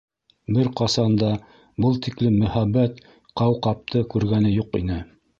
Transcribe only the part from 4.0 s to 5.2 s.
күргәне юҡ ине!